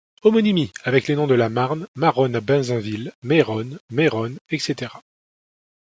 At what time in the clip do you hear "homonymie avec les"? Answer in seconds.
0.23-1.15